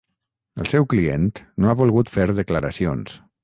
El 0.63 0.69
seu 0.71 0.87
client 0.93 1.29
no 1.65 1.69
ha 1.69 1.77
volgut 1.85 2.13
fer 2.17 2.29
declaracions. 2.43 3.19